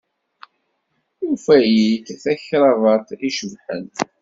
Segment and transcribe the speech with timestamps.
[1.21, 3.85] Yufa-iyi-d takrabaḍt icebḥen.